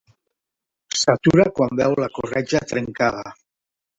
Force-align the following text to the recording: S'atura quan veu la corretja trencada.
S'atura 0.99 1.45
quan 1.59 1.77
veu 1.81 1.95
la 2.03 2.09
corretja 2.17 2.63
trencada. 2.73 3.37